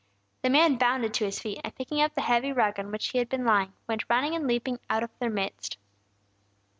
[0.41, 3.19] The man bounded to his feet, and picking up the heavy rug on which he
[3.19, 5.77] had been lying, went running and leaping out of their midst.